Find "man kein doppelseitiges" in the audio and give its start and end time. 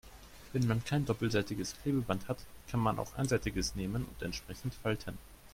0.65-1.75